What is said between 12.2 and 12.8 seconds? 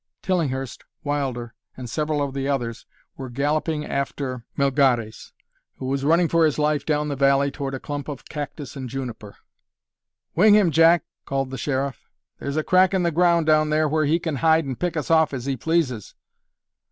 "There's a